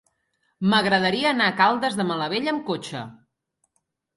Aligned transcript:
M'agradaria 0.71 1.27
anar 1.33 1.49
a 1.53 1.55
Caldes 1.61 1.99
de 2.01 2.07
Malavella 2.13 2.53
amb 2.55 2.65
cotxe. 2.71 3.07